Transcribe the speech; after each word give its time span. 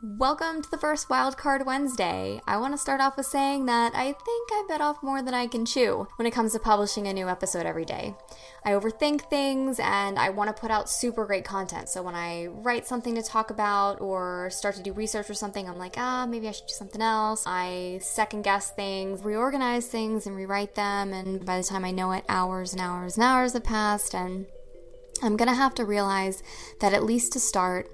Welcome 0.00 0.62
to 0.62 0.70
the 0.70 0.78
first 0.78 1.08
Wildcard 1.08 1.66
Wednesday. 1.66 2.40
I 2.46 2.56
want 2.58 2.72
to 2.72 2.78
start 2.78 3.00
off 3.00 3.16
with 3.16 3.26
saying 3.26 3.66
that 3.66 3.96
I 3.96 4.12
think 4.12 4.48
I 4.52 4.64
bit 4.68 4.80
off 4.80 5.02
more 5.02 5.22
than 5.22 5.34
I 5.34 5.48
can 5.48 5.66
chew 5.66 6.06
when 6.14 6.26
it 6.26 6.30
comes 6.30 6.52
to 6.52 6.60
publishing 6.60 7.08
a 7.08 7.12
new 7.12 7.28
episode 7.28 7.66
every 7.66 7.84
day. 7.84 8.14
I 8.64 8.70
overthink 8.70 9.22
things 9.22 9.80
and 9.80 10.16
I 10.16 10.30
want 10.30 10.54
to 10.54 10.60
put 10.60 10.70
out 10.70 10.88
super 10.88 11.26
great 11.26 11.44
content. 11.44 11.88
So 11.88 12.04
when 12.04 12.14
I 12.14 12.46
write 12.46 12.86
something 12.86 13.16
to 13.16 13.24
talk 13.24 13.50
about 13.50 14.00
or 14.00 14.50
start 14.52 14.76
to 14.76 14.84
do 14.84 14.92
research 14.92 15.28
or 15.28 15.34
something, 15.34 15.68
I'm 15.68 15.78
like, 15.78 15.94
ah, 15.96 16.26
maybe 16.26 16.46
I 16.46 16.52
should 16.52 16.68
do 16.68 16.74
something 16.74 17.02
else. 17.02 17.42
I 17.44 17.98
second 18.00 18.42
guess 18.42 18.70
things, 18.70 19.24
reorganize 19.24 19.88
things, 19.88 20.28
and 20.28 20.36
rewrite 20.36 20.76
them. 20.76 21.12
And 21.12 21.44
by 21.44 21.58
the 21.58 21.64
time 21.64 21.84
I 21.84 21.90
know 21.90 22.12
it, 22.12 22.24
hours 22.28 22.72
and 22.72 22.80
hours 22.80 23.16
and 23.16 23.24
hours 23.24 23.54
have 23.54 23.64
passed. 23.64 24.14
And 24.14 24.46
I'm 25.24 25.36
going 25.36 25.48
to 25.48 25.56
have 25.56 25.74
to 25.74 25.84
realize 25.84 26.40
that 26.80 26.92
at 26.92 27.02
least 27.02 27.32
to 27.32 27.40
start, 27.40 27.90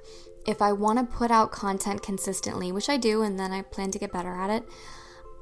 if 0.46 0.60
I 0.60 0.72
want 0.72 0.98
to 0.98 1.16
put 1.16 1.30
out 1.30 1.52
content 1.52 2.02
consistently, 2.02 2.72
which 2.72 2.88
I 2.88 2.96
do, 2.96 3.22
and 3.22 3.38
then 3.38 3.52
I 3.52 3.62
plan 3.62 3.90
to 3.92 3.98
get 3.98 4.12
better 4.12 4.34
at 4.34 4.50
it, 4.50 4.68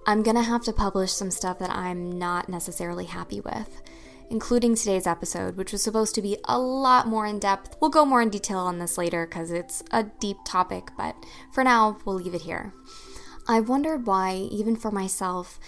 I'm 0.06 0.22
going 0.22 0.36
to 0.36 0.42
have 0.42 0.62
to 0.64 0.72
publish 0.72 1.12
some 1.12 1.30
stuff 1.30 1.58
that 1.58 1.70
I'm 1.70 2.18
not 2.18 2.48
necessarily 2.48 3.04
happy 3.04 3.40
with, 3.40 3.82
including 4.30 4.74
today's 4.74 5.06
episode, 5.06 5.56
which 5.56 5.72
was 5.72 5.82
supposed 5.82 6.14
to 6.16 6.22
be 6.22 6.36
a 6.44 6.58
lot 6.58 7.06
more 7.06 7.26
in 7.26 7.38
depth. 7.38 7.76
We'll 7.80 7.90
go 7.90 8.04
more 8.04 8.22
in 8.22 8.30
detail 8.30 8.58
on 8.58 8.78
this 8.78 8.98
later 8.98 9.26
because 9.26 9.50
it's 9.50 9.82
a 9.90 10.04
deep 10.04 10.38
topic, 10.44 10.90
but 10.96 11.14
for 11.52 11.62
now, 11.62 11.98
we'll 12.04 12.16
leave 12.16 12.34
it 12.34 12.42
here. 12.42 12.72
I've 13.48 13.68
wondered 13.68 14.06
why, 14.06 14.34
even 14.50 14.76
for 14.76 14.90
myself, 14.90 15.60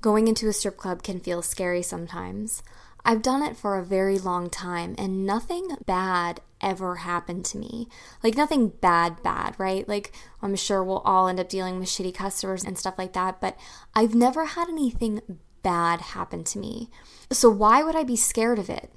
going 0.00 0.28
into 0.28 0.48
a 0.48 0.52
strip 0.52 0.76
club 0.76 1.02
can 1.02 1.20
feel 1.20 1.42
scary 1.42 1.82
sometimes. 1.82 2.62
I've 3.04 3.22
done 3.22 3.42
it 3.42 3.56
for 3.56 3.78
a 3.78 3.84
very 3.84 4.18
long 4.18 4.48
time 4.48 4.94
and 4.96 5.26
nothing 5.26 5.76
bad 5.86 6.40
ever 6.60 6.96
happened 6.96 7.44
to 7.46 7.58
me. 7.58 7.88
Like 8.22 8.36
nothing 8.36 8.68
bad, 8.68 9.22
bad, 9.22 9.54
right? 9.58 9.88
Like 9.88 10.12
I'm 10.40 10.54
sure 10.54 10.84
we'll 10.84 10.98
all 10.98 11.28
end 11.28 11.40
up 11.40 11.48
dealing 11.48 11.78
with 11.78 11.88
shitty 11.88 12.14
customers 12.14 12.64
and 12.64 12.78
stuff 12.78 12.94
like 12.98 13.12
that, 13.14 13.40
but 13.40 13.58
I've 13.94 14.14
never 14.14 14.44
had 14.46 14.68
anything 14.68 15.20
bad 15.62 16.00
happen 16.00 16.44
to 16.44 16.58
me. 16.58 16.88
So 17.30 17.50
why 17.50 17.82
would 17.82 17.96
I 17.96 18.04
be 18.04 18.16
scared 18.16 18.58
of 18.58 18.70
it? 18.70 18.92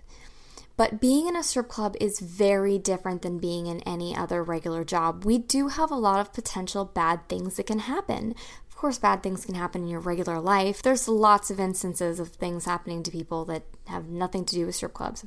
But 0.78 1.00
being 1.00 1.28
in 1.28 1.38
a 1.38 1.44
strip 1.44 1.70
club 1.70 1.96
is 2.02 2.20
very 2.20 2.78
different 2.78 3.22
than 3.22 3.40
being 3.40 3.68
in 3.68 3.80
any 3.82 4.16
other 4.16 4.44
regular 4.44 4.84
job. 4.84 5.24
We 5.24 5.38
do 5.38 5.70
have 5.70 5.90
a 5.90 5.96
lot 5.96 6.20
of 6.20 6.34
potential 6.34 6.84
bad 6.84 7.30
things 7.30 7.56
that 7.56 7.68
can 7.68 7.80
happen. 7.80 8.36
Of 8.76 8.82
course, 8.82 8.98
bad 8.98 9.24
things 9.24 9.46
can 9.46 9.56
happen 9.56 9.84
in 9.84 9.88
your 9.88 10.02
regular 10.02 10.38
life. 10.42 10.82
There's 10.82 11.08
lots 11.08 11.50
of 11.50 11.62
instances 11.62 12.20
of 12.20 12.28
things 12.28 12.66
happening 12.66 13.04
to 13.04 13.12
people 13.12 13.46
that 13.46 13.64
have 13.86 14.10
nothing 14.10 14.44
to 14.44 14.54
do 14.54 14.66
with 14.66 14.76
strip 14.76 14.94
clubs. 14.94 15.24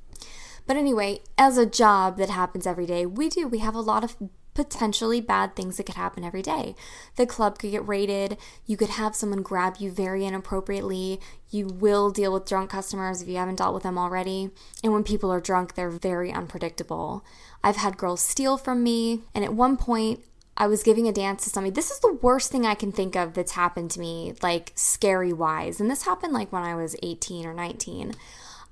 But 0.67 0.77
anyway, 0.77 1.21
as 1.39 1.57
a 1.57 1.65
job 1.65 2.19
that 2.19 2.29
happens 2.29 2.67
every 2.67 2.85
day, 2.85 3.07
we 3.07 3.31
do. 3.31 3.49
We 3.49 3.61
have 3.61 3.75
a 3.75 3.81
lot 3.81 4.05
of 4.05 4.17
potentially 4.53 5.23
bad 5.23 5.57
things 5.57 5.79
that 5.79 5.87
could 5.87 5.95
happen 5.95 6.25
every 6.25 6.43
day. 6.43 6.75
The 7.17 7.25
club 7.25 7.59
could 7.59 7.71
get 7.71 7.89
raided. 7.89 8.37
You 8.67 8.77
could 8.77 8.91
have 8.91 9.17
someone 9.17 9.41
grab 9.41 9.77
you 9.79 9.91
very 9.91 10.27
inappropriately. 10.27 11.19
You 11.49 11.69
will 11.69 12.11
deal 12.11 12.35
with 12.35 12.45
drunk 12.45 12.69
customers 12.69 13.23
if 13.23 13.29
you 13.29 13.39
haven't 13.39 13.57
dealt 13.57 13.73
with 13.73 13.83
them 13.83 13.97
already. 13.97 14.51
And 14.85 14.93
when 14.93 15.05
people 15.05 15.33
are 15.33 15.41
drunk, 15.41 15.75
they're 15.75 15.89
very 15.89 16.31
unpredictable. 16.31 17.25
I've 17.65 17.77
had 17.77 17.97
girls 17.97 18.21
steal 18.21 18.59
from 18.59 18.83
me. 18.83 19.23
And 19.35 19.43
at 19.43 19.55
one 19.55 19.79
point, 19.79 20.23
I 20.61 20.67
was 20.67 20.83
giving 20.83 21.07
a 21.07 21.13
dance 21.13 21.45
to 21.45 21.51
somebody. 21.51 21.73
This 21.73 21.93
is 21.93 22.01
the 22.01 22.19
worst 22.21 22.51
thing 22.51 22.67
I 22.67 22.75
can 22.75 22.91
think 22.91 23.15
of 23.15 23.35
that's 23.35 23.53
happened 23.53 23.93
to 23.93 24.01
me, 24.01 24.35
like 24.43 24.73
scary 24.75 25.33
wise. 25.33 25.81
And 25.81 25.89
this 25.89 26.03
happened 26.03 26.33
like 26.33 26.53
when 26.53 26.65
I 26.65 26.75
was 26.75 26.97
18 27.01 27.47
or 27.47 27.55
19. 27.55 28.13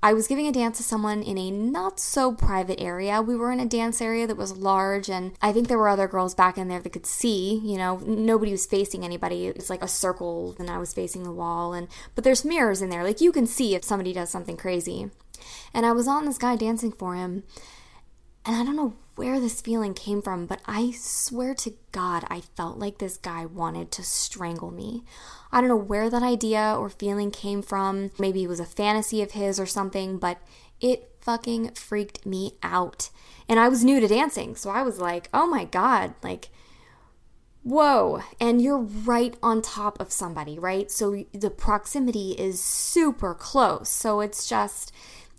I 0.02 0.12
was 0.12 0.26
giving 0.26 0.46
a 0.46 0.52
dance 0.52 0.76
to 0.76 0.82
someone 0.82 1.22
in 1.22 1.38
a 1.38 1.50
not 1.50 1.98
so 2.00 2.32
private 2.32 2.80
area. 2.80 3.22
We 3.22 3.36
were 3.36 3.50
in 3.50 3.60
a 3.60 3.66
dance 3.66 4.00
area 4.00 4.26
that 4.26 4.36
was 4.36 4.56
large, 4.56 5.08
and 5.08 5.32
I 5.40 5.52
think 5.52 5.68
there 5.68 5.78
were 5.78 5.88
other 5.88 6.06
girls 6.06 6.34
back 6.34 6.58
in 6.58 6.68
there 6.68 6.80
that 6.80 6.92
could 6.92 7.06
see. 7.06 7.60
You 7.64 7.78
know, 7.78 7.98
nobody 8.04 8.52
was 8.52 8.66
facing 8.66 9.04
anybody. 9.04 9.46
It's 9.46 9.70
like 9.70 9.82
a 9.82 9.88
circle, 9.88 10.54
and 10.58 10.68
I 10.68 10.78
was 10.78 10.92
facing 10.92 11.22
the 11.22 11.32
wall. 11.32 11.72
And 11.72 11.88
but 12.14 12.24
there's 12.24 12.44
mirrors 12.44 12.82
in 12.82 12.90
there, 12.90 13.04
like 13.04 13.20
you 13.20 13.32
can 13.32 13.46
see 13.46 13.74
if 13.74 13.84
somebody 13.84 14.12
does 14.12 14.28
something 14.28 14.56
crazy. 14.56 15.10
And 15.72 15.86
I 15.86 15.92
was 15.92 16.08
on 16.08 16.24
this 16.24 16.38
guy 16.38 16.56
dancing 16.56 16.92
for 16.92 17.14
him, 17.14 17.44
and 18.46 18.56
I 18.56 18.64
don't 18.64 18.76
know 18.76 18.94
where 19.16 19.40
this 19.40 19.60
feeling 19.60 19.94
came 19.94 20.22
from, 20.22 20.46
but 20.46 20.60
I 20.66 20.92
swear 20.92 21.54
to 21.54 21.72
God, 21.90 22.24
I 22.28 22.42
felt 22.42 22.78
like 22.78 22.98
this 22.98 23.16
guy 23.16 23.46
wanted 23.46 23.90
to 23.92 24.02
strangle 24.02 24.70
me. 24.70 25.04
I 25.50 25.60
don't 25.60 25.70
know 25.70 25.76
where 25.76 26.10
that 26.10 26.22
idea 26.22 26.76
or 26.78 26.90
feeling 26.90 27.30
came 27.30 27.62
from. 27.62 28.10
Maybe 28.18 28.44
it 28.44 28.48
was 28.48 28.60
a 28.60 28.66
fantasy 28.66 29.22
of 29.22 29.32
his 29.32 29.58
or 29.58 29.66
something, 29.66 30.18
but 30.18 30.38
it 30.80 31.10
fucking 31.20 31.72
freaked 31.72 32.26
me 32.26 32.52
out. 32.62 33.10
And 33.48 33.58
I 33.58 33.68
was 33.68 33.84
new 33.84 34.00
to 34.00 34.08
dancing, 34.08 34.54
so 34.54 34.70
I 34.70 34.82
was 34.82 34.98
like, 34.98 35.28
oh 35.32 35.46
my 35.46 35.64
God, 35.64 36.14
like, 36.22 36.50
whoa. 37.62 38.22
And 38.40 38.62
you're 38.62 38.78
right 38.78 39.34
on 39.42 39.62
top 39.62 39.98
of 39.98 40.12
somebody, 40.12 40.58
right? 40.58 40.90
So 40.90 41.24
the 41.32 41.50
proximity 41.50 42.32
is 42.32 42.62
super 42.62 43.34
close. 43.34 43.88
So 43.88 44.20
it's 44.20 44.48
just, 44.48 44.92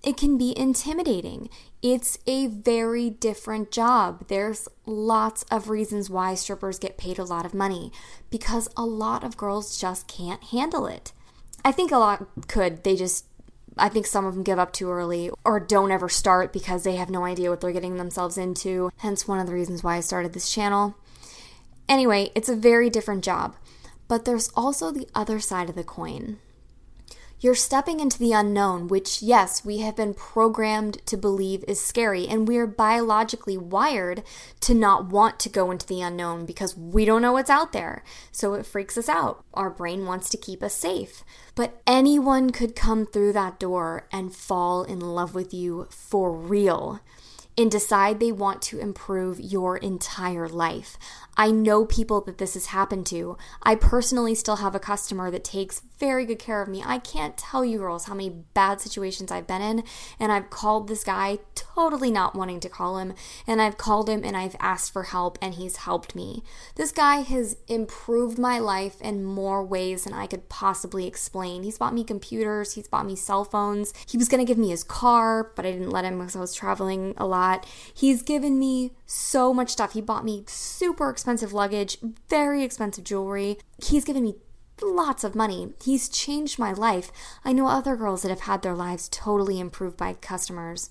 it 0.03 0.17
can 0.17 0.37
be 0.37 0.57
intimidating. 0.57 1.49
It's 1.81 2.17
a 2.25 2.47
very 2.47 3.09
different 3.11 3.71
job. 3.71 4.27
There's 4.27 4.67
lots 4.85 5.43
of 5.51 5.69
reasons 5.69 6.09
why 6.09 6.33
strippers 6.33 6.79
get 6.79 6.97
paid 6.97 7.19
a 7.19 7.23
lot 7.23 7.45
of 7.45 7.53
money 7.53 7.91
because 8.29 8.67
a 8.75 8.83
lot 8.85 9.23
of 9.23 9.37
girls 9.37 9.79
just 9.79 10.07
can't 10.07 10.43
handle 10.45 10.87
it. 10.87 11.11
I 11.63 11.71
think 11.71 11.91
a 11.91 11.97
lot 11.97 12.25
could. 12.47 12.83
They 12.83 12.95
just, 12.95 13.25
I 13.77 13.89
think 13.89 14.07
some 14.07 14.25
of 14.25 14.33
them 14.33 14.43
give 14.43 14.57
up 14.57 14.73
too 14.73 14.89
early 14.89 15.29
or 15.45 15.59
don't 15.59 15.91
ever 15.91 16.09
start 16.09 16.51
because 16.51 16.83
they 16.83 16.95
have 16.95 17.11
no 17.11 17.25
idea 17.25 17.51
what 17.51 17.61
they're 17.61 17.71
getting 17.71 17.97
themselves 17.97 18.37
into. 18.37 18.91
Hence, 18.97 19.27
one 19.27 19.39
of 19.39 19.45
the 19.45 19.53
reasons 19.53 19.83
why 19.83 19.97
I 19.97 19.99
started 19.99 20.33
this 20.33 20.51
channel. 20.51 20.95
Anyway, 21.87 22.31
it's 22.33 22.49
a 22.49 22.55
very 22.55 22.89
different 22.89 23.23
job. 23.23 23.55
But 24.07 24.25
there's 24.25 24.49
also 24.55 24.91
the 24.91 25.07
other 25.13 25.39
side 25.39 25.69
of 25.69 25.75
the 25.75 25.83
coin. 25.83 26.39
You're 27.39 27.53
stepping 27.53 27.99
into 27.99 28.17
the 28.17 28.31
unknown, 28.31 28.87
which, 28.87 29.21
yes, 29.21 29.63
we 29.63 29.77
have 29.79 29.95
been 29.95 30.15
programmed 30.15 31.05
to 31.05 31.15
believe 31.15 31.63
is 31.67 31.79
scary, 31.79 32.27
and 32.27 32.47
we're 32.47 32.65
biologically 32.65 33.55
wired 33.55 34.23
to 34.61 34.73
not 34.73 35.09
want 35.09 35.39
to 35.41 35.49
go 35.49 35.69
into 35.69 35.85
the 35.85 36.01
unknown 36.01 36.47
because 36.47 36.75
we 36.75 37.05
don't 37.05 37.21
know 37.21 37.33
what's 37.33 37.51
out 37.51 37.73
there. 37.73 38.03
So 38.31 38.55
it 38.55 38.65
freaks 38.65 38.97
us 38.97 39.07
out. 39.07 39.45
Our 39.53 39.69
brain 39.69 40.07
wants 40.07 40.29
to 40.29 40.37
keep 40.37 40.63
us 40.63 40.73
safe. 40.73 41.23
But 41.53 41.79
anyone 41.85 42.49
could 42.49 42.75
come 42.75 43.05
through 43.05 43.33
that 43.33 43.59
door 43.59 44.07
and 44.11 44.35
fall 44.35 44.83
in 44.83 44.99
love 44.99 45.35
with 45.35 45.53
you 45.53 45.87
for 45.91 46.35
real 46.35 47.01
and 47.57 47.71
decide 47.71 48.19
they 48.19 48.31
want 48.31 48.61
to 48.61 48.79
improve 48.79 49.39
your 49.39 49.77
entire 49.77 50.47
life. 50.47 50.97
I 51.35 51.49
know 51.49 51.85
people 51.85 52.21
that 52.21 52.37
this 52.37 52.53
has 52.53 52.67
happened 52.67 53.07
to. 53.07 53.35
I 53.63 53.73
personally 53.73 54.35
still 54.35 54.57
have 54.57 54.75
a 54.75 54.79
customer 54.79 55.31
that 55.31 55.43
takes 55.43 55.79
very 55.99 56.25
good 56.25 56.39
care 56.39 56.61
of 56.61 56.67
me. 56.67 56.83
I 56.85 56.99
can't 56.99 57.37
tell 57.37 57.65
you 57.65 57.79
girls 57.79 58.05
how 58.05 58.13
many 58.13 58.29
bad 58.29 58.81
situations 58.81 59.31
I've 59.31 59.47
been 59.47 59.61
in, 59.61 59.83
and 60.19 60.31
I've 60.31 60.49
called 60.49 60.87
this 60.87 61.03
guy 61.03 61.39
totally 61.55 62.11
not 62.11 62.35
wanting 62.35 62.59
to 62.61 62.69
call 62.69 62.97
him, 62.97 63.13
and 63.45 63.61
I've 63.61 63.77
called 63.77 64.09
him 64.09 64.23
and 64.23 64.35
I've 64.35 64.55
asked 64.59 64.93
for 64.93 65.03
help, 65.03 65.37
and 65.41 65.55
he's 65.55 65.77
helped 65.77 66.15
me. 66.15 66.43
This 66.75 66.91
guy 66.91 67.17
has 67.17 67.57
improved 67.67 68.37
my 68.37 68.59
life 68.59 69.01
in 69.01 69.23
more 69.23 69.63
ways 69.63 70.03
than 70.03 70.13
I 70.13 70.27
could 70.27 70.49
possibly 70.49 71.07
explain. 71.07 71.63
He's 71.63 71.77
bought 71.77 71.93
me 71.93 72.03
computers, 72.03 72.73
he's 72.73 72.87
bought 72.87 73.05
me 73.05 73.15
cell 73.15 73.43
phones. 73.43 73.93
He 74.07 74.17
was 74.17 74.27
gonna 74.27 74.45
give 74.45 74.57
me 74.57 74.69
his 74.69 74.83
car, 74.83 75.51
but 75.55 75.65
I 75.65 75.71
didn't 75.71 75.89
let 75.89 76.05
him 76.05 76.19
because 76.19 76.35
I 76.35 76.39
was 76.39 76.53
traveling 76.53 77.13
a 77.17 77.25
lot. 77.25 77.65
He's 77.93 78.21
given 78.21 78.59
me 78.59 78.91
so 79.05 79.53
much 79.53 79.69
stuff. 79.69 79.93
He 79.93 80.01
bought 80.01 80.25
me 80.25 80.43
super 80.47 81.09
expensive 81.09 81.53
luggage, 81.53 81.97
very 82.29 82.63
expensive 82.63 83.03
jewelry. 83.03 83.57
He's 83.83 84.03
given 84.03 84.23
me 84.23 84.35
lots 84.81 85.23
of 85.23 85.35
money. 85.35 85.73
He's 85.83 86.09
changed 86.09 86.59
my 86.59 86.73
life. 86.73 87.11
I 87.43 87.53
know 87.53 87.67
other 87.67 87.95
girls 87.95 88.21
that 88.21 88.29
have 88.29 88.41
had 88.41 88.61
their 88.61 88.75
lives 88.75 89.09
totally 89.09 89.59
improved 89.59 89.97
by 89.97 90.13
customers. 90.13 90.89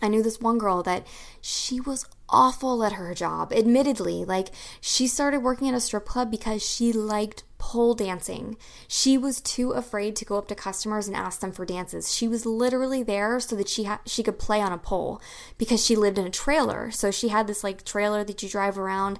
I 0.00 0.08
knew 0.08 0.22
this 0.22 0.40
one 0.40 0.58
girl 0.58 0.82
that 0.84 1.06
she 1.40 1.80
was 1.80 2.06
awful 2.28 2.84
at 2.84 2.92
her 2.92 3.14
job, 3.14 3.52
admittedly. 3.52 4.24
Like, 4.24 4.48
she 4.80 5.06
started 5.06 5.40
working 5.40 5.68
at 5.68 5.74
a 5.74 5.80
strip 5.80 6.06
club 6.06 6.30
because 6.30 6.62
she 6.62 6.92
liked 6.92 7.42
pole 7.68 7.92
dancing. 7.92 8.56
She 8.88 9.18
was 9.18 9.42
too 9.42 9.72
afraid 9.72 10.16
to 10.16 10.24
go 10.24 10.38
up 10.38 10.48
to 10.48 10.54
customers 10.54 11.06
and 11.06 11.14
ask 11.14 11.40
them 11.40 11.52
for 11.52 11.66
dances. 11.66 12.10
She 12.10 12.26
was 12.26 12.46
literally 12.46 13.02
there 13.02 13.38
so 13.40 13.56
that 13.56 13.68
she 13.68 13.84
ha- 13.84 14.00
she 14.06 14.22
could 14.22 14.38
play 14.38 14.62
on 14.62 14.72
a 14.72 14.78
pole 14.78 15.20
because 15.58 15.84
she 15.84 15.94
lived 15.94 16.16
in 16.16 16.26
a 16.26 16.30
trailer. 16.30 16.90
So 16.90 17.10
she 17.10 17.28
had 17.28 17.46
this 17.46 17.62
like 17.62 17.84
trailer 17.84 18.24
that 18.24 18.42
you 18.42 18.48
drive 18.48 18.78
around 18.78 19.18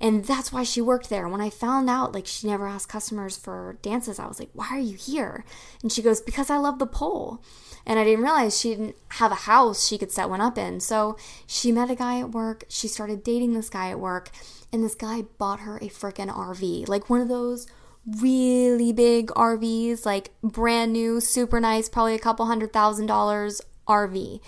and 0.00 0.24
that's 0.24 0.52
why 0.52 0.62
she 0.62 0.80
worked 0.80 1.08
there. 1.10 1.28
When 1.28 1.40
I 1.40 1.50
found 1.50 1.90
out 1.90 2.12
like 2.12 2.28
she 2.28 2.46
never 2.46 2.68
asked 2.68 2.88
customers 2.88 3.36
for 3.36 3.78
dances, 3.82 4.20
I 4.20 4.28
was 4.28 4.38
like, 4.38 4.50
"Why 4.52 4.68
are 4.70 4.78
you 4.78 4.96
here?" 4.96 5.44
And 5.82 5.90
she 5.90 6.00
goes, 6.00 6.20
"Because 6.20 6.50
I 6.50 6.56
love 6.56 6.78
the 6.78 6.86
pole." 6.86 7.42
And 7.84 7.98
I 7.98 8.04
didn't 8.04 8.22
realize 8.22 8.60
she 8.60 8.70
didn't 8.76 8.94
have 9.12 9.32
a 9.32 9.46
house 9.50 9.88
she 9.88 9.98
could 9.98 10.12
set 10.12 10.30
one 10.30 10.40
up 10.40 10.56
in. 10.56 10.78
So 10.78 11.16
she 11.48 11.72
met 11.72 11.90
a 11.90 11.96
guy 11.96 12.20
at 12.20 12.30
work. 12.30 12.62
She 12.68 12.86
started 12.86 13.24
dating 13.24 13.54
this 13.54 13.70
guy 13.70 13.90
at 13.90 13.98
work 13.98 14.30
and 14.72 14.84
this 14.84 14.94
guy 14.94 15.22
bought 15.22 15.60
her 15.60 15.78
a 15.78 15.88
freaking 15.88 16.32
RV, 16.32 16.88
like 16.88 17.10
one 17.10 17.20
of 17.20 17.28
those 17.28 17.66
really 18.20 18.92
big 18.92 19.28
RVs, 19.28 20.06
like 20.06 20.30
brand 20.42 20.92
new, 20.92 21.20
super 21.20 21.60
nice, 21.60 21.88
probably 21.88 22.14
a 22.14 22.18
couple 22.18 22.46
hundred 22.46 22.72
thousand 22.72 23.06
dollars 23.06 23.60
RV. 23.86 24.40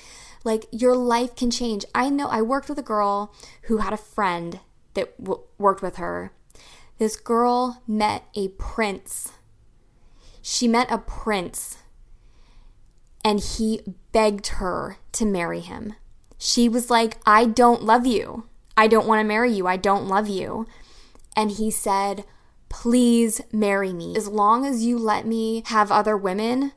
Like 0.45 0.67
your 0.71 0.97
life 0.97 1.37
can 1.37 1.51
change. 1.51 1.85
I 1.95 2.09
know 2.09 2.29
I 2.29 2.43
worked 2.43 2.69
with 2.69 2.79
a 2.79 2.83
girl 2.83 3.35
who 3.63 3.79
had 3.79 3.93
a 3.93 3.99
friend 3.99 4.61
that 4.95 5.17
w- 5.23 5.43
worked 5.59 5.83
with 5.83 5.97
her. 5.97 6.33
This 6.99 7.17
girl 7.17 7.83
met 7.87 8.25
a 8.35 8.49
prince. 8.49 9.33
She 10.43 10.67
met 10.67 10.91
a 10.91 10.99
prince 10.99 11.79
and 13.25 13.41
he 13.41 13.83
begged 14.13 14.49
her 14.49 14.97
to 15.13 15.27
marry 15.27 15.61
him. 15.61 15.95
She 16.39 16.69
was 16.69 16.91
like, 16.91 17.19
I 17.27 17.45
don't 17.45 17.83
love 17.83 18.07
you. 18.07 18.45
I 18.77 18.87
don't 18.87 19.07
want 19.07 19.21
to 19.21 19.29
marry 19.29 19.53
you. 19.53 19.67
I 19.67 19.77
don't 19.77 20.09
love 20.09 20.29
you. 20.29 20.67
And 21.37 21.51
he 21.51 21.71
said, 21.71 22.25
Please 22.71 23.43
marry 23.53 23.93
me. 23.93 24.17
As 24.17 24.27
long 24.27 24.65
as 24.65 24.83
you 24.83 24.99
let 24.99 25.27
me 25.27 25.63
have 25.67 25.93
other 25.93 26.17
women, 26.17 26.73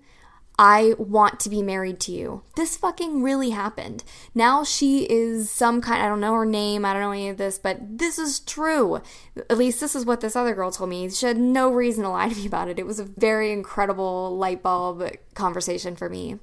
I 0.59 0.93
want 0.97 1.39
to 1.41 1.49
be 1.49 1.61
married 1.61 1.99
to 2.01 2.11
you. 2.11 2.43
This 2.55 2.75
fucking 2.77 3.23
really 3.23 3.51
happened. 3.51 4.03
Now 4.35 4.63
she 4.63 5.09
is 5.09 5.49
some 5.49 5.81
kind, 5.81 6.03
I 6.03 6.07
don't 6.07 6.19
know 6.19 6.33
her 6.33 6.45
name, 6.45 6.83
I 6.83 6.93
don't 6.93 7.01
know 7.01 7.11
any 7.11 7.29
of 7.29 7.37
this, 7.37 7.57
but 7.57 7.79
this 7.97 8.19
is 8.19 8.39
true. 8.39 9.01
At 9.49 9.57
least 9.57 9.79
this 9.79 9.95
is 9.95 10.05
what 10.05 10.21
this 10.21 10.35
other 10.35 10.53
girl 10.53 10.71
told 10.71 10.89
me. 10.89 11.09
She 11.09 11.25
had 11.25 11.37
no 11.37 11.71
reason 11.71 12.03
to 12.03 12.09
lie 12.09 12.29
to 12.29 12.35
me 12.35 12.45
about 12.45 12.67
it. 12.67 12.77
It 12.77 12.85
was 12.85 12.99
a 12.99 13.05
very 13.05 13.51
incredible 13.51 14.35
light 14.37 14.61
bulb 14.61 15.07
conversation 15.33 15.95
for 15.95 16.09
me. 16.09 16.39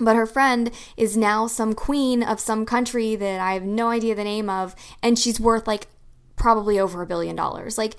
But 0.00 0.16
her 0.16 0.26
friend 0.26 0.70
is 0.96 1.16
now 1.16 1.46
some 1.46 1.74
queen 1.74 2.22
of 2.22 2.40
some 2.40 2.64
country 2.64 3.16
that 3.16 3.40
I 3.40 3.54
have 3.54 3.64
no 3.64 3.88
idea 3.88 4.14
the 4.14 4.24
name 4.24 4.48
of, 4.48 4.74
and 5.02 5.18
she's 5.18 5.40
worth 5.40 5.66
like 5.66 5.88
probably 6.36 6.78
over 6.78 7.02
a 7.02 7.06
billion 7.06 7.36
dollars. 7.36 7.76
Like, 7.76 7.96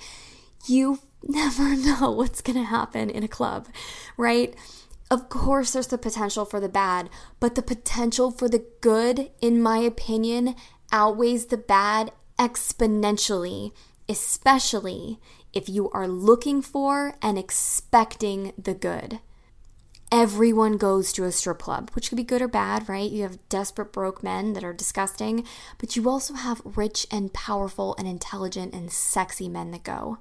you 0.66 1.00
never 1.22 1.76
know 1.76 2.10
what's 2.10 2.42
gonna 2.42 2.64
happen 2.64 3.10
in 3.10 3.22
a 3.22 3.28
club, 3.28 3.68
right? 4.16 4.54
Of 5.10 5.28
course, 5.28 5.72
there's 5.72 5.88
the 5.88 5.98
potential 5.98 6.44
for 6.44 6.60
the 6.60 6.68
bad, 6.68 7.10
but 7.40 7.56
the 7.56 7.62
potential 7.62 8.30
for 8.30 8.48
the 8.48 8.64
good, 8.80 9.30
in 9.40 9.60
my 9.60 9.78
opinion, 9.78 10.54
outweighs 10.92 11.46
the 11.46 11.56
bad 11.56 12.12
exponentially, 12.38 13.72
especially 14.08 15.18
if 15.52 15.68
you 15.68 15.90
are 15.90 16.06
looking 16.06 16.62
for 16.62 17.16
and 17.20 17.38
expecting 17.38 18.52
the 18.56 18.74
good. 18.74 19.18
Everyone 20.12 20.76
goes 20.76 21.12
to 21.12 21.24
a 21.24 21.32
strip 21.32 21.60
club, 21.60 21.90
which 21.94 22.08
could 22.08 22.16
be 22.16 22.24
good 22.24 22.42
or 22.42 22.48
bad, 22.48 22.88
right? 22.88 23.10
You 23.10 23.22
have 23.22 23.48
desperate, 23.48 23.92
broke 23.92 24.22
men 24.22 24.54
that 24.54 24.64
are 24.64 24.72
disgusting, 24.72 25.44
but 25.78 25.94
you 25.94 26.08
also 26.08 26.34
have 26.34 26.62
rich 26.64 27.06
and 27.12 27.32
powerful 27.32 27.94
and 27.96 28.08
intelligent 28.08 28.74
and 28.74 28.90
sexy 28.90 29.48
men 29.48 29.70
that 29.70 29.84
go. 29.84 30.18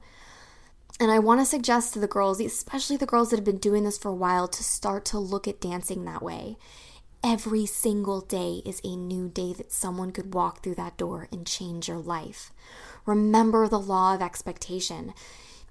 And 1.00 1.12
I 1.12 1.20
want 1.20 1.40
to 1.40 1.46
suggest 1.46 1.94
to 1.94 2.00
the 2.00 2.08
girls, 2.08 2.42
especially 2.42 2.98
the 2.98 3.06
girls 3.06 3.30
that 3.30 3.38
have 3.38 3.46
been 3.46 3.58
doing 3.58 3.86
this 3.86 3.98
for 3.98 4.10
a 4.10 4.14
while, 4.14 4.50
to 4.50 4.64
start 4.64 5.06
to 5.06 5.20
look 5.20 5.48
at 5.48 5.62
dancing 5.62 6.04
that 6.04 6.22
way. 6.22 6.58
Every 7.24 7.66
single 7.66 8.20
day 8.20 8.62
is 8.66 8.82
a 8.84 8.98
new 8.98 9.30
day 9.30 9.54
that 9.54 9.72
someone 9.72 10.12
could 10.12 10.34
walk 10.34 10.62
through 10.62 10.76
that 10.76 10.98
door 10.98 11.30
and 11.32 11.48
change 11.48 11.88
your 11.88 11.98
life. 11.98 12.52
Remember 13.06 13.68
the 13.68 13.80
law 13.80 14.14
of 14.14 14.22
expectation. 14.22 15.14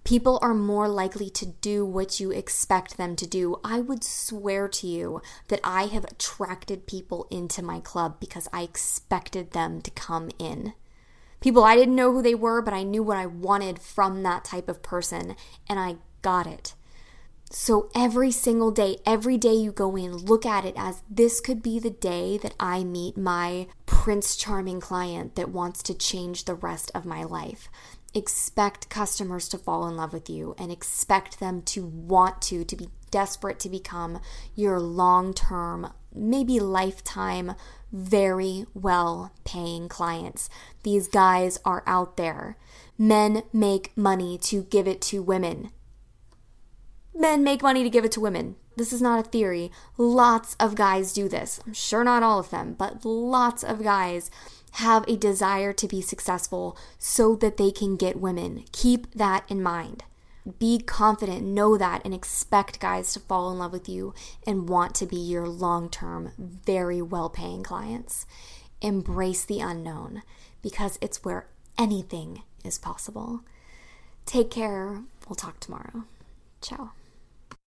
People 0.03 0.39
are 0.41 0.55
more 0.55 0.89
likely 0.89 1.29
to 1.31 1.45
do 1.45 1.85
what 1.85 2.21
you 2.21 2.31
expect 2.31 2.97
them 2.97 3.15
to 3.17 3.27
do. 3.27 3.61
I 3.63 3.81
would 3.81 4.05
swear 4.05 4.67
to 4.69 4.87
you 4.87 5.21
that 5.49 5.61
I 5.63 5.87
have 5.87 6.05
attracted 6.05 6.87
people 6.87 7.27
into 7.31 7.63
my 7.63 7.81
club 7.81 8.19
because 8.19 8.49
I 8.51 8.63
expected 8.63 9.51
them 9.51 9.83
to 9.83 9.91
come 9.91 10.31
in. 10.39 10.73
People 11.41 11.65
I 11.65 11.77
didn't 11.77 11.97
know 11.97 12.13
who 12.13 12.23
they 12.23 12.35
were, 12.35 12.61
but 12.63 12.75
I 12.75 12.83
knew 12.83 13.03
what 13.03 13.17
I 13.17 13.27
wanted 13.27 13.79
from 13.79 14.23
that 14.23 14.45
type 14.45 14.69
of 14.69 14.83
person, 14.83 15.37
and 15.69 15.79
I 15.79 15.97
got 16.23 16.47
it. 16.47 16.75
So 17.51 17.89
every 17.95 18.31
single 18.31 18.71
day, 18.71 18.99
every 19.07 19.39
day 19.39 19.55
you 19.55 19.73
go 19.73 19.97
in, 19.97 20.15
look 20.15 20.45
at 20.45 20.67
it 20.67 20.75
as 20.77 21.03
this 21.09 21.41
could 21.41 21.63
be 21.63 21.79
the 21.79 21.91
day 21.91 22.37
that 22.39 22.55
I 22.61 22.85
meet 22.85 23.17
my 23.17 23.69
Prince 23.87 24.37
Charming 24.37 24.81
client 24.81 25.35
that 25.37 25.49
wants 25.49 25.83
to 25.85 25.95
change 25.95 26.45
the 26.45 26.55
rest 26.55 26.91
of 26.95 27.07
my 27.07 27.25
life. 27.25 27.71
Expect 28.13 28.91
customers 28.91 29.49
to 29.49 29.59
fall 29.59 29.89
in 29.89 29.97
love 29.97 30.13
with 30.13 30.29
you 30.29 30.55
and 30.59 30.71
expect 30.71 31.41
them 31.41 31.63
to 31.63 31.87
want 31.87 32.43
to, 32.43 32.65
to 32.65 32.77
be 32.77 32.89
desperate 33.11 33.59
to 33.61 33.71
become 33.71 34.21
your 34.55 34.79
long 34.79 35.33
term, 35.33 35.93
maybe 36.15 36.61
lifetime 36.61 37.55
very 37.93 38.67
well 38.75 39.33
paying 39.45 39.89
clients. 39.89 40.49
These 40.83 41.09
guys 41.09 41.59
are 41.65 41.83
out 41.87 42.17
there. 42.17 42.57
Men 42.97 43.43
make 43.53 43.97
money 43.97 44.39
to 44.39 44.65
give 44.65 44.89
it 44.89 45.01
to 45.03 45.23
women. 45.23 45.71
Men 47.15 47.43
make 47.43 47.63
money 47.63 47.83
to 47.83 47.91
give 47.91 48.05
it 48.05 48.13
to 48.13 48.21
women. 48.21 48.57
This 48.77 48.93
is 48.93 49.03
not 49.03 49.19
a 49.19 49.29
theory. 49.29 49.73
Lots 49.97 50.55
of 50.61 50.77
guys 50.77 51.13
do 51.13 51.29
this. 51.29 51.61
I'm 51.67 51.73
sure 51.73 52.05
not 52.05 52.23
all 52.23 52.39
of 52.39 52.51
them, 52.51 52.75
but 52.79 53.05
lots 53.05 53.65
of 53.65 53.83
guys 53.83 54.31
have 54.73 55.05
a 55.09 55.17
desire 55.17 55.73
to 55.73 55.89
be 55.89 56.01
successful 56.01 56.77
so 56.99 57.35
that 57.37 57.57
they 57.57 57.73
can 57.73 57.97
get 57.97 58.21
women. 58.21 58.65
Keep 58.71 59.15
that 59.15 59.45
in 59.49 59.63
mind. 59.63 60.05
Be 60.59 60.79
confident, 60.79 61.43
know 61.43 61.77
that, 61.77 62.03
and 62.05 62.15
expect 62.15 62.81
guys 62.81 63.13
to 63.13 63.21
fall 63.21 63.51
in 63.51 63.59
love 63.59 63.73
with 63.73 63.89
you 63.89 64.15
and 64.47 64.69
want 64.69 64.95
to 64.97 65.07
be 65.07 65.17
your 65.17 65.49
long 65.49 65.91
term, 65.91 66.33
very 66.39 67.03
well 67.03 67.29
paying 67.29 67.63
clients. 67.63 68.25
Embrace 68.81 69.45
the 69.45 69.61
unknown 69.61 70.23
because 70.63 70.99
it's 71.01 71.25
where 71.25 71.49
anything 71.77 72.43
is 72.65 72.79
possible. 72.79 73.41
Take 74.27 74.51
care. 74.51 75.03
We'll 75.29 75.37
talk 75.37 75.61
tomorrow. 75.61 76.05
Ciao. 76.61 76.93